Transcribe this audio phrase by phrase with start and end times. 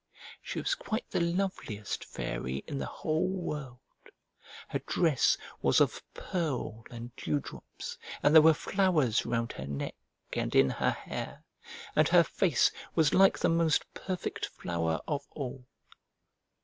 [0.41, 3.77] She was quite the loveliest fairy in the whole world.
[4.69, 9.93] Her dress was of pearl and dew drops, and there were flowers round her neck
[10.33, 11.43] and in her hair,
[11.95, 15.67] and her face was like the most perfect flower of all.